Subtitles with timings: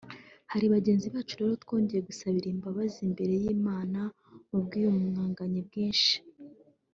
[0.51, 3.99] Hari bagenzi bacu rero twongeye gusabira imbabazi imbere y’Imana
[4.49, 6.15] mu bw’iyumanganye bwinshi